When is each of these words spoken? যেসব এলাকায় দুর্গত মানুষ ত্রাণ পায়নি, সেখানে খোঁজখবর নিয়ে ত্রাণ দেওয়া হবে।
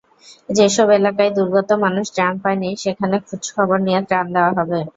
যেসব 0.49 0.87
এলাকায় 0.91 1.31
দুর্গত 1.37 1.69
মানুষ 1.85 2.05
ত্রাণ 2.15 2.33
পায়নি, 2.43 2.69
সেখানে 2.83 3.15
খোঁজখবর 3.27 3.77
নিয়ে 3.85 3.99
ত্রাণ 4.09 4.25
দেওয়া 4.35 4.51
হবে। 4.57 4.79